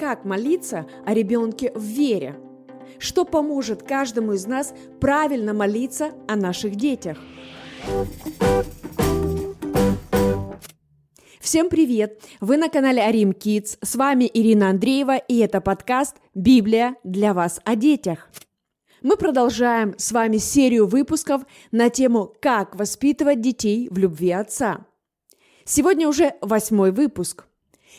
[0.00, 2.40] как молиться о ребенке в вере?
[2.98, 7.18] Что поможет каждому из нас правильно молиться о наших детях?
[11.38, 12.22] Всем привет!
[12.40, 13.76] Вы на канале Арим Kids.
[13.82, 18.30] С вами Ирина Андреева, и это подкаст «Библия для вас о детях».
[19.02, 21.42] Мы продолжаем с вами серию выпусков
[21.72, 24.86] на тему «Как воспитывать детей в любви отца».
[25.66, 27.44] Сегодня уже восьмой выпуск.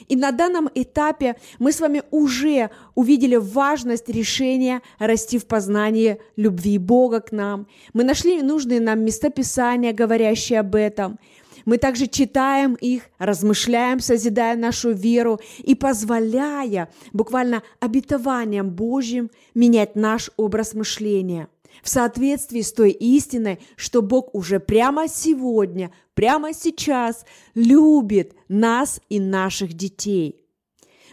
[0.08, 6.78] И на данном этапе мы с вами уже увидели важность решения расти в познании любви
[6.78, 7.68] Бога к нам.
[7.94, 11.20] Мы нашли нужные нам местописания, говорящие об этом.
[11.66, 20.32] Мы также читаем их, размышляем, созидая нашу веру и позволяя буквально обетованием Божьим менять наш
[20.38, 21.48] образ мышления–
[21.84, 27.26] в соответствии с той истиной, что Бог уже прямо сегодня, прямо сейчас
[27.56, 30.46] любит нас и наших детей.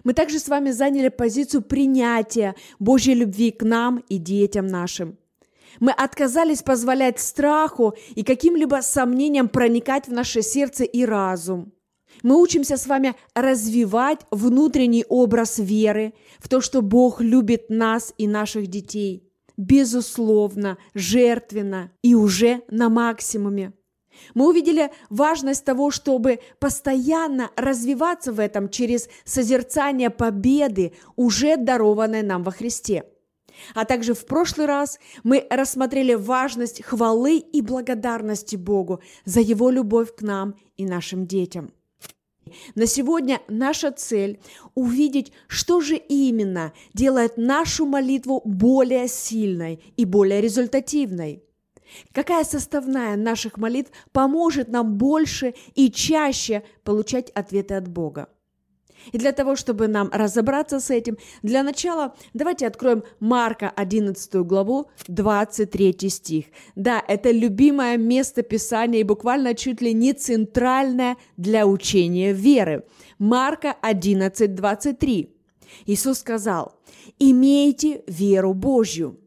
[0.04, 5.16] Мы также с вами заняли позицию принятия Божьей любви к нам и детям нашим.
[5.80, 11.72] Мы отказались позволять страху и каким-либо сомнениям проникать в наше сердце и разум.
[12.22, 18.26] Мы учимся с вами развивать внутренний образ веры в то, что Бог любит нас и
[18.26, 19.24] наших детей–
[19.58, 23.74] безусловно, жертвенно и уже на максимуме.
[24.34, 32.42] Мы увидели важность того, чтобы постоянно развиваться в этом через созерцание победы, уже дарованной нам
[32.42, 33.04] во Христе.
[33.74, 40.14] А также в прошлый раз мы рассмотрели важность хвалы и благодарности Богу за Его любовь
[40.14, 41.72] к нам и нашим детям.
[42.74, 44.40] На сегодня наша цель–
[44.74, 51.42] увидеть, что же именно делает нашу молитву более сильной и более результативной.
[52.12, 58.28] Какая составная наших молитв поможет нам больше и чаще получать ответы от Бога?
[59.12, 64.90] И для того, чтобы нам разобраться с этим, для начала давайте откроем Марка 11 главу,
[65.06, 66.46] 23 стих.
[66.76, 72.84] Да, это любимое место Писания и буквально чуть ли не центральное для учения веры.
[73.18, 75.34] Марка 11, 23.
[75.86, 76.74] Иисус сказал,
[77.18, 79.18] «Имейте веру Божью,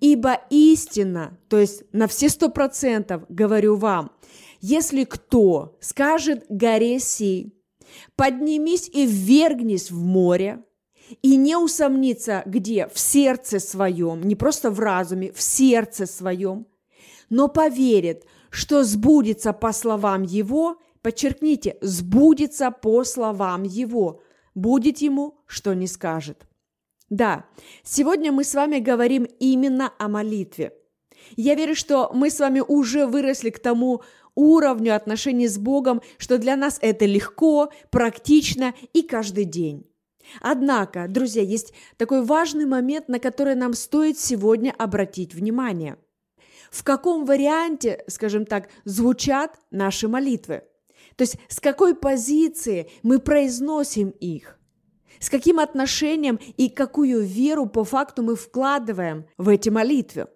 [0.00, 4.10] ибо истина, то есть на все сто процентов говорю вам,
[4.60, 7.55] если кто скажет горе сей,
[8.16, 10.64] поднимись и ввергнись в море,
[11.22, 12.88] и не усомниться, где?
[12.88, 16.66] В сердце своем, не просто в разуме, в сердце своем,
[17.30, 24.22] но поверит, что сбудется по словам его, подчеркните, сбудется по словам его,
[24.54, 26.46] будет ему, что не скажет.
[27.08, 27.46] Да,
[27.84, 30.72] сегодня мы с вами говорим именно о молитве.
[31.34, 34.02] Я верю, что мы с вами уже выросли к тому
[34.34, 39.86] уровню отношений с Богом, что для нас это легко, практично и каждый день.
[40.40, 45.96] Однако, друзья, есть такой важный момент, на который нам стоит сегодня обратить внимание.
[46.70, 50.62] В каком варианте, скажем так, звучат наши молитвы?
[51.16, 54.58] То есть с какой позиции мы произносим их?
[55.18, 60.26] С каким отношением и какую веру по факту мы вкладываем в эти молитвы?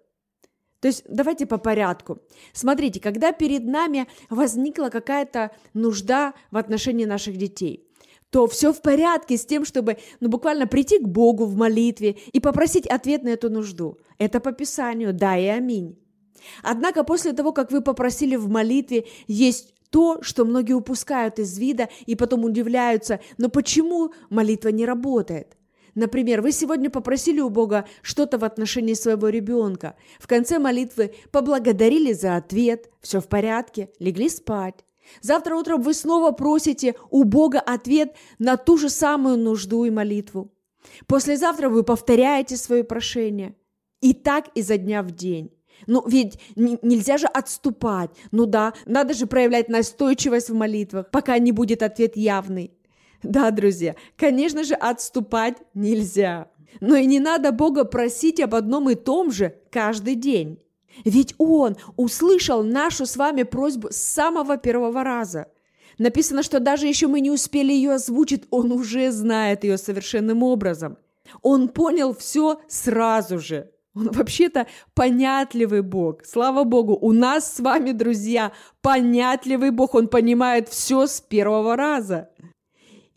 [0.81, 2.19] То есть давайте по порядку.
[2.53, 7.87] Смотрите, когда перед нами возникла какая-то нужда в отношении наших детей,
[8.31, 12.39] то все в порядке с тем, чтобы ну, буквально прийти к Богу в молитве и
[12.39, 13.99] попросить ответ на эту нужду.
[14.17, 15.99] Это по Писанию, да и аминь.
[16.63, 21.89] Однако после того, как вы попросили в молитве, есть то, что многие упускают из вида
[22.07, 25.57] и потом удивляются, но почему молитва не работает?
[25.95, 29.95] Например, вы сегодня попросили у Бога что-то в отношении своего ребенка.
[30.19, 34.85] В конце молитвы поблагодарили за ответ, все в порядке, легли спать.
[35.21, 40.51] Завтра утром вы снова просите у Бога ответ на ту же самую нужду и молитву.
[41.07, 43.55] Послезавтра вы повторяете свое прошение.
[43.99, 45.51] И так изо дня в день.
[45.87, 48.11] Ну, ведь нельзя же отступать.
[48.31, 52.71] Ну да, надо же проявлять настойчивость в молитвах, пока не будет ответ явный.
[53.23, 56.47] Да, друзья, конечно же, отступать нельзя.
[56.79, 60.59] Но и не надо Бога просить об одном и том же каждый день.
[61.05, 65.47] Ведь Он услышал нашу с вами просьбу с самого первого раза.
[65.97, 70.97] Написано, что даже еще мы не успели ее озвучить, Он уже знает ее совершенным образом.
[71.41, 73.71] Он понял все сразу же.
[73.93, 76.25] Он вообще-то понятливый Бог.
[76.25, 79.95] Слава Богу, у нас с вами, друзья, понятливый Бог.
[79.95, 82.29] Он понимает все с первого раза.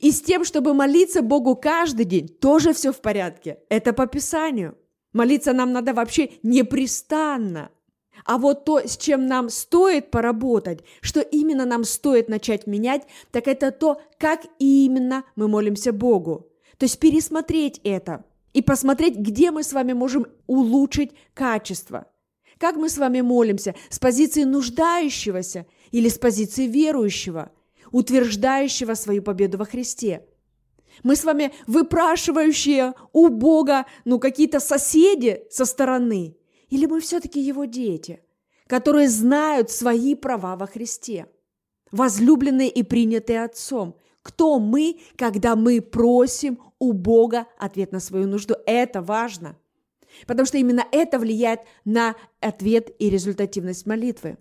[0.04, 3.60] И с тем, чтобы молиться Богу каждый день, тоже все в порядке.
[3.70, 4.76] Это по Писанию.
[5.14, 7.70] Молиться нам надо вообще непрестанно.
[8.26, 13.48] А вот то, с чем нам стоит поработать, что именно нам стоит начать менять, так
[13.48, 16.50] это то, как именно мы молимся Богу.
[16.76, 22.04] То есть пересмотреть это и посмотреть, где мы с вами можем улучшить качество.
[22.58, 27.52] Как мы с вами молимся, с позиции нуждающегося или с позиции верующего,
[27.94, 30.26] утверждающего свою победу во Христе.
[31.04, 36.36] Мы с вами выпрашивающие у Бога, ну, какие-то соседи со стороны,
[36.70, 38.20] или мы все-таки Его дети,
[38.66, 41.26] которые знают свои права во Христе,
[41.92, 43.96] возлюбленные и принятые Отцом.
[44.22, 48.56] Кто мы, когда мы просим у Бога ответ на свою нужду?
[48.66, 49.56] Это важно,
[50.26, 54.36] потому что именно это влияет на ответ и результативность молитвы.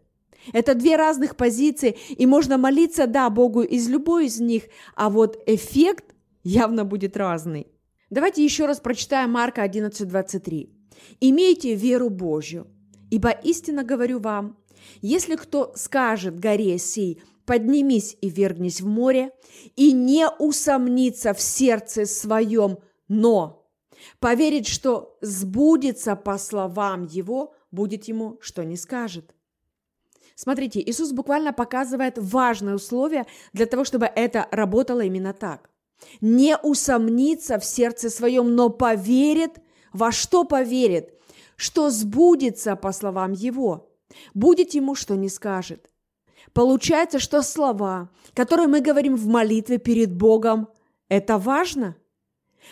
[0.52, 4.64] Это две разных позиции, и можно молиться, да, Богу из любой из них,
[4.96, 6.14] а вот эффект
[6.44, 7.68] явно будет разный.
[8.10, 10.70] Давайте еще раз прочитаем Марка 11:23.
[11.20, 12.68] «Имейте веру Божью,
[13.10, 14.58] ибо истинно говорю вам,
[15.02, 19.32] если кто скажет горе сей, поднимись и вергнись в море,
[19.76, 23.68] и не усомнится в сердце своем, но
[24.20, 29.34] поверит, что сбудется по словам его, будет ему, что не скажет.
[30.36, 35.70] Смотрите, Иисус буквально показывает важное условие для того, чтобы это работало именно так.
[36.22, 39.62] Не усомнится в сердце своем, но поверит,
[39.94, 41.14] во что поверит,
[41.56, 43.90] что сбудется по словам его.
[44.34, 45.90] Будет ему, что не скажет.
[46.52, 50.68] Получается, что слова, которые мы говорим в молитве перед Богом,
[51.10, 51.96] это важно.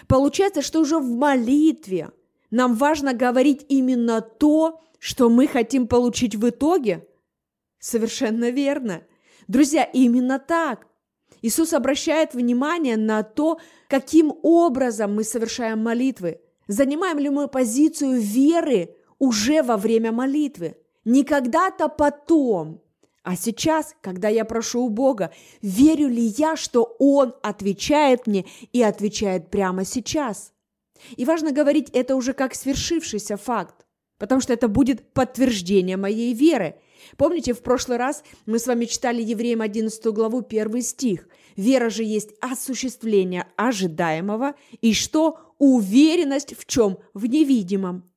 [0.08, 2.12] Получается, что уже в молитве
[2.50, 7.08] нам важно говорить именно то, что мы хотим получить в итоге.
[7.82, 9.02] Совершенно верно.
[9.48, 10.88] Друзья, именно так.
[11.42, 16.40] Иисус обращает внимание на то, каким образом мы совершаем молитвы.
[16.68, 20.78] Занимаем ли мы позицию веры уже во время молитвы?
[21.06, 22.84] Не когда-то потом,
[23.24, 28.84] а сейчас, когда я прошу у Бога, верю ли я, что Он отвечает мне и
[28.84, 30.54] отвечает прямо сейчас?
[31.16, 33.88] И важно говорить это уже как свершившийся факт,
[34.20, 36.76] потому что это будет подтверждение моей веры.
[37.18, 41.28] Помните, в прошлый раз мы с вами читали Евреям 11 главу, 1 стих.
[41.56, 45.40] «Вера же есть осуществление ожидаемого, и что?
[45.58, 46.98] Уверенность в чем?
[47.14, 48.10] В невидимом».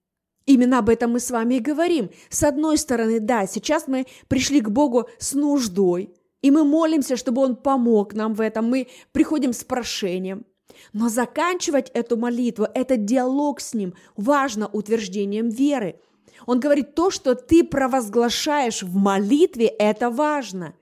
[0.46, 2.10] Именно об этом мы с вами и говорим.
[2.28, 7.40] С одной стороны, да, сейчас мы пришли к Богу с нуждой, и мы молимся, чтобы
[7.42, 10.44] Он помог нам в этом, мы приходим с прошением.
[10.92, 16.00] Но заканчивать эту молитву, этот диалог с Ним, важно утверждением веры.
[16.46, 20.74] Он говорит, то, что ты провозглашаешь в молитве, это важно.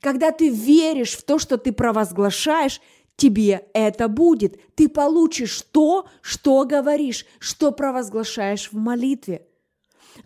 [0.00, 2.80] Когда ты веришь в то, что ты провозглашаешь,
[3.16, 4.60] тебе это будет.
[4.74, 9.46] Ты получишь то, что говоришь, что провозглашаешь в молитве.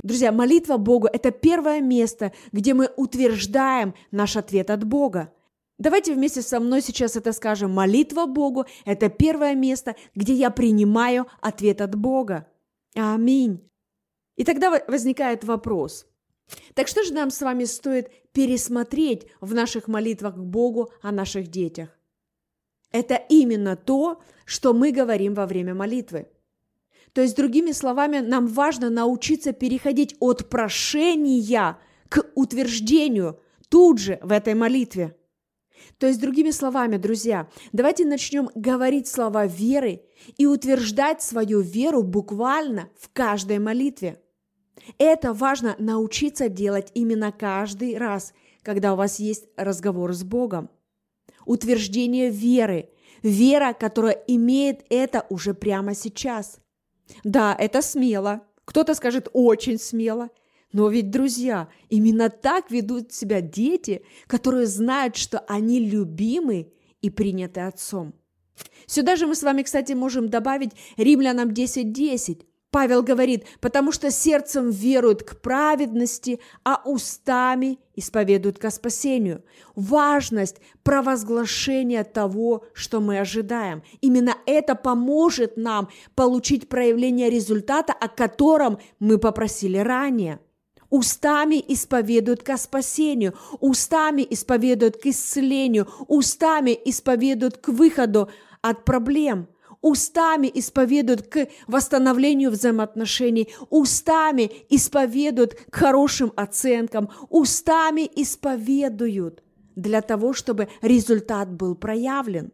[0.03, 5.33] Друзья, молитва Богу– это первое место, где мы утверждаем наш ответ от Бога.
[5.79, 7.73] Давайте вместе со мной сейчас это скажем.
[7.73, 12.47] Молитва Богу– это первое место, где я принимаю ответ от Бога.
[12.95, 13.61] Аминь.
[14.37, 16.07] И тогда возникает вопрос.
[16.75, 21.49] Так что же нам с вами стоит пересмотреть в наших молитвах к Богу о наших
[21.49, 21.89] детях?
[22.93, 26.29] Это именно то, что мы говорим во время молитвы.
[27.13, 31.79] То есть, другими словами, нам важно научиться переходить от прошения
[32.09, 35.17] к утверждению тут же в этой молитве.
[35.99, 40.03] То есть, другими словами, друзья, давайте начнем говорить слова веры
[40.37, 44.21] и утверждать свою веру буквально в каждой молитве.
[44.99, 50.71] Это важно научиться делать именно каждый раз, когда у вас есть разговор с Богом
[51.47, 52.91] утверждение веры.
[53.23, 56.59] Вера, которая имеет это уже прямо сейчас.
[57.25, 58.43] Да, это смело.
[58.67, 60.29] Кто-то скажет очень смело.
[60.73, 67.61] Но ведь, друзья, именно так ведут себя дети, которые знают, что они любимы и приняты
[67.61, 68.15] отцом.
[68.87, 71.85] Сюда же мы с вами, кстати, можем добавить Римлянам 10.10.
[71.85, 72.47] 10.
[72.77, 79.43] Павел говорит, потому что сердцем веруют к праведности, а устами исповедуют ко спасению.
[79.75, 83.83] Важность провозглашения того, что мы ожидаем.
[84.03, 90.39] Именно это поможет нам получить проявление результата, о котором мы попросили ранее.
[90.91, 98.29] Устами исповедуют ко спасению, устами исповедуют к исцелению, устами исповедуют к выходу
[98.61, 99.49] от проблем–
[99.87, 109.45] устами исповедуют к восстановлению взаимоотношений, устами исповедуют к хорошим оценкам, устами исповедуют
[109.77, 112.51] для того, чтобы результат был проявлен.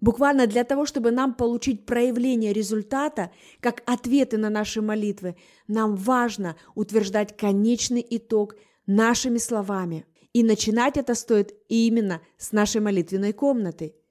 [0.00, 5.34] Буквально для того, чтобы нам получить проявление результата, как ответы на наши молитвы,
[5.66, 8.54] нам важно утверждать конечный итог
[8.86, 10.04] нашими словами.
[10.32, 13.96] И начинать это стоит именно с нашей молитвенной комнаты–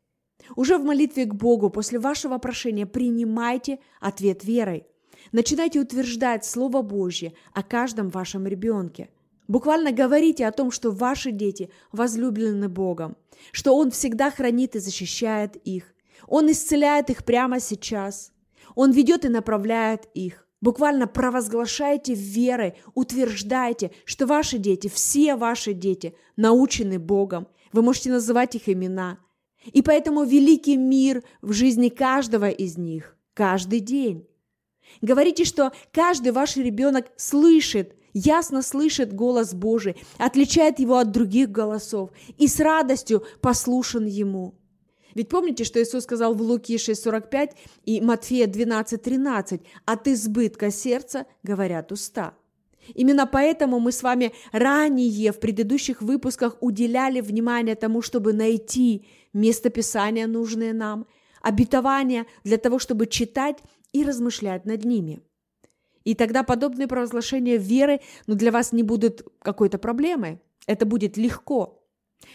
[0.55, 4.85] Уже в молитве к Богу после вашего прошения принимайте ответ верой.
[5.31, 9.09] Начинайте утверждать Слово Божье о каждом вашем ребенке.
[9.47, 13.17] Буквально говорите о том, что ваши дети возлюблены Богом,
[13.51, 15.93] что Он всегда хранит и защищает их.
[16.27, 18.31] Он исцеляет их прямо сейчас.
[18.75, 20.47] Он ведет и направляет их.
[20.61, 27.47] Буквально провозглашайте верой, утверждайте, что ваши дети, все ваши дети научены Богом.
[27.73, 29.17] Вы можете называть их имена.
[29.65, 34.27] И поэтому великий мир в жизни каждого из них каждый день.
[35.01, 42.11] Говорите, что каждый ваш ребенок слышит, ясно слышит голос Божий, отличает его от других голосов
[42.37, 44.55] и с радостью послушан ему.
[45.13, 47.51] Ведь помните, что Иисус сказал в Луки 6,45
[47.85, 52.33] и Матфея 12,13 «От избытка сердца говорят уста».
[52.95, 60.27] Именно поэтому мы с вами ранее в предыдущих выпусках уделяли внимание тому, чтобы найти местописания,
[60.27, 61.07] нужные нам,
[61.41, 63.57] обетования для того, чтобы читать
[63.93, 65.21] и размышлять над ними.
[66.03, 70.39] И тогда подобные провозглашения веры ну, для вас не будут какой-то проблемой.
[70.65, 71.83] Это будет легко.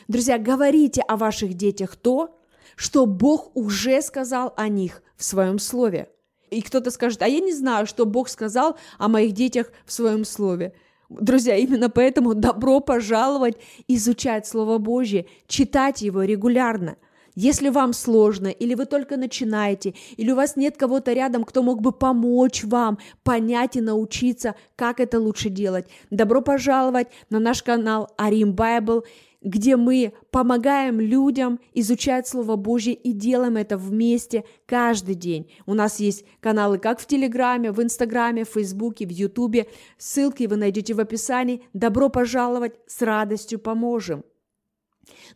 [0.09, 2.39] Друзья, говорите о ваших детях то,
[2.77, 6.11] что Бог уже сказал о них в своем слове.
[6.51, 10.25] И кто-то скажет, а я не знаю, что Бог сказал о моих детях в своем
[10.25, 10.75] слове.
[11.09, 16.97] Друзья, именно поэтому добро пожаловать изучать Слово Божье, читать его регулярно.
[17.37, 21.83] Если вам сложно, или вы только начинаете, или у вас нет кого-то рядом, кто мог
[21.83, 28.09] бы помочь вам понять и научиться, как это лучше делать, добро пожаловать на наш канал
[28.17, 29.05] Арим Bible
[29.47, 35.49] где мы помогаем людям изучать Слово Божье и делаем это вместе каждый день.
[35.67, 39.69] У нас есть каналы как в Телеграме, в Инстаграме, в Фейсбуке, в Ютубе.
[39.99, 41.63] Ссылки вы найдете в описании.
[41.73, 44.25] Добро пожаловать, с радостью поможем.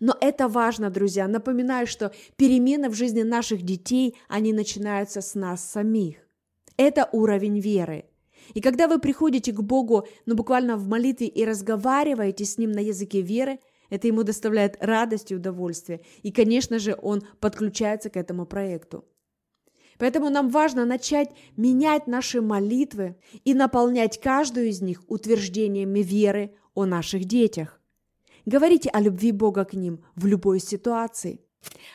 [0.01, 1.29] Но это важно, друзья.
[1.29, 6.17] Напоминаю, что перемены в жизни наших детей, они начинаются с нас самих.
[6.77, 8.07] Это уровень веры.
[8.55, 12.81] И когда вы приходите к Богу, ну буквально в молитве и разговариваете с Ним на
[12.81, 13.61] языке веры–
[13.91, 16.01] это ему доставляет радость и удовольствие.
[16.23, 19.05] И, конечно же, он подключается к этому проекту.
[19.99, 21.29] Поэтому нам важно начать
[21.59, 27.81] менять наши молитвы и наполнять каждую из них утверждениями веры о наших детях.
[28.47, 31.41] Говорите о любви Бога к ним в любой ситуации.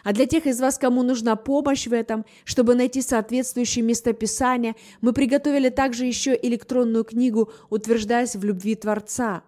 [0.03, 5.11] А для тех из вас, кому нужна помощь в этом, чтобы найти соответствующее местописание, мы
[5.11, 9.43] приготовили также еще электронную книгу «Утверждаясь в любви Творца»,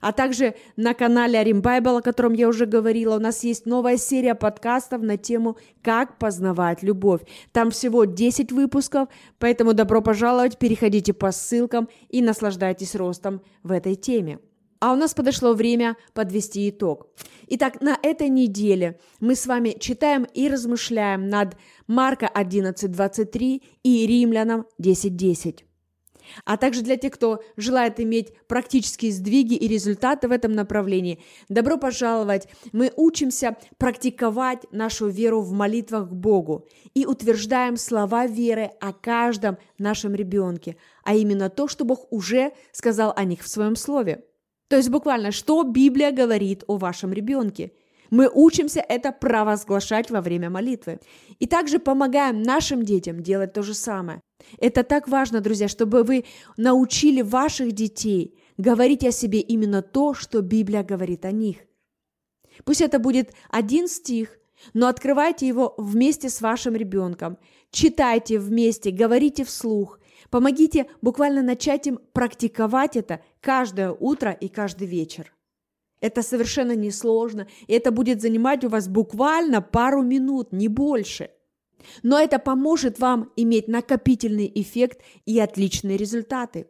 [0.00, 3.96] а также на канале Арим Байбл, о котором я уже говорила, у нас есть новая
[3.96, 7.22] серия подкастов на тему «Как познавать любовь».
[7.52, 13.94] Там всего 10 выпусков, поэтому добро пожаловать, переходите по ссылкам и наслаждайтесь ростом в этой
[13.94, 14.38] теме.
[14.80, 17.08] А у нас подошло время подвести итог.
[17.48, 21.56] Итак, на этой неделе мы с вами читаем и размышляем над
[21.86, 25.69] Марка 11.23 и Римлянам 10.10
[26.44, 31.22] а также для тех, кто желает иметь практические сдвиги и результаты в этом направлении.
[31.48, 32.48] Добро пожаловать!
[32.72, 39.58] Мы учимся практиковать нашу веру в молитвах к Богу и утверждаем слова веры о каждом
[39.78, 44.24] нашем ребенке, а именно то, что Бог уже сказал о них в своем слове.
[44.68, 47.72] То есть буквально, что Библия говорит о вашем ребенке–
[48.10, 51.00] мы учимся это провозглашать во время молитвы.
[51.38, 54.20] И также помогаем нашим детям делать то же самое.
[54.58, 56.24] Это так важно, друзья, чтобы вы
[56.56, 61.58] научили ваших детей говорить о себе именно то, что Библия говорит о них.
[62.64, 64.38] Пусть это будет один стих,
[64.74, 67.38] но открывайте его вместе с вашим ребенком,
[67.70, 75.32] читайте вместе, говорите вслух, помогите буквально начать им практиковать это каждое утро и каждый вечер.
[76.02, 81.30] Это совершенно несложно, и это будет занимать у вас буквально пару минут, не больше–
[82.02, 86.66] но это поможет вам иметь накопительный эффект и отличные результаты.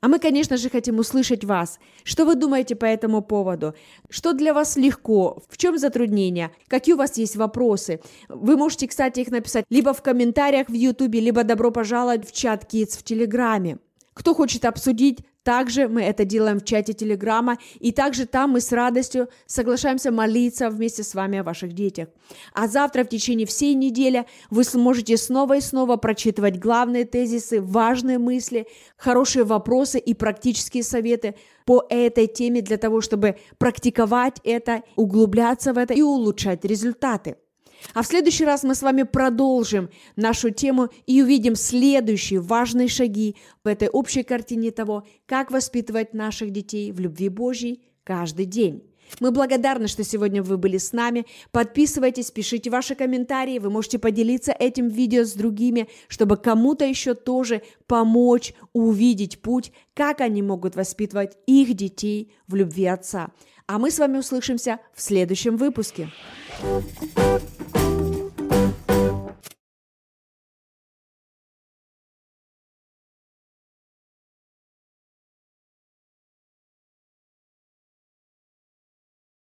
[0.00, 1.80] А мы, конечно же, хотим услышать вас.
[2.04, 3.74] Что вы думаете по этому поводу?
[4.08, 5.42] Что для вас легко?
[5.48, 6.52] В чем затруднения?
[6.68, 8.00] Какие у вас есть вопросы?
[8.28, 12.72] Вы можете, кстати, их написать либо в комментариях в YouTube, либо добро пожаловать в чат
[12.72, 13.78] Kids в Телеграме.
[14.14, 18.72] Кто хочет обсудить также мы это делаем в чате Телеграма, и также там мы с
[18.72, 22.08] радостью соглашаемся молиться вместе с вами о ваших детях.
[22.52, 28.18] А завтра в течение всей недели вы сможете снова и снова прочитывать главные тезисы, важные
[28.18, 35.72] мысли, хорошие вопросы и практические советы по этой теме для того, чтобы практиковать это, углубляться
[35.72, 37.36] в это и улучшать результаты.
[37.94, 43.36] А в следующий раз мы с вами продолжим нашу тему и увидим следующие важные шаги
[43.64, 48.82] в этой общей картине того, как воспитывать наших детей в любви Божьей каждый день.
[49.20, 51.26] Мы благодарны, что сегодня вы были с нами.
[51.52, 53.58] Подписывайтесь, пишите ваши комментарии.
[53.58, 60.20] Вы можете поделиться этим видео с другими, чтобы кому-то еще тоже помочь увидеть путь, как
[60.20, 63.30] они могут воспитывать их детей в любви Отца.
[63.68, 66.10] А мы с вами услышимся в следующем выпуске.
[66.58, 67.85] thank you